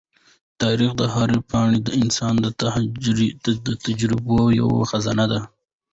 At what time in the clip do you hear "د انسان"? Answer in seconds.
1.83-2.35